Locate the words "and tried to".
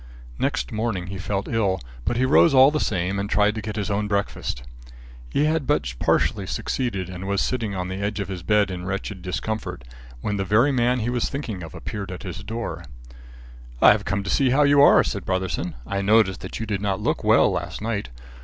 3.19-3.61